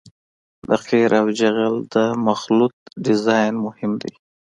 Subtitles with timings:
[0.67, 1.95] د قیر او جغل د
[2.27, 4.13] مخلوط ډیزاین مهم دی